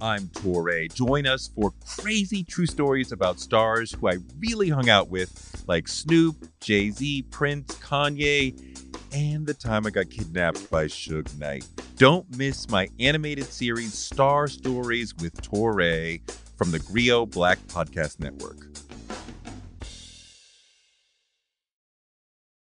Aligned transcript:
I'm 0.00 0.28
Touré. 0.28 0.92
Join 0.92 1.26
us 1.26 1.50
for 1.54 1.72
crazy 1.86 2.44
true 2.44 2.66
stories 2.66 3.10
about 3.10 3.40
stars 3.40 3.92
who 3.92 4.08
I 4.08 4.18
really 4.38 4.68
hung 4.68 4.88
out 4.88 5.08
with, 5.08 5.64
like 5.66 5.88
Snoop, 5.88 6.36
Jay 6.60 6.90
Z, 6.90 7.22
Prince, 7.30 7.74
Kanye, 7.76 8.54
and 9.12 9.46
the 9.46 9.54
time 9.54 9.86
I 9.86 9.90
got 9.90 10.10
kidnapped 10.10 10.70
by 10.70 10.84
Suge 10.84 11.36
Knight. 11.38 11.66
Don't 11.96 12.26
miss 12.36 12.68
my 12.68 12.88
animated 13.00 13.46
series, 13.46 13.94
Star 13.94 14.46
Stories 14.46 15.14
with 15.16 15.34
Touré, 15.42 16.20
from 16.56 16.68
theGrio 16.68 17.28
Black 17.28 17.58
Podcast 17.66 18.20
Network. 18.20 18.87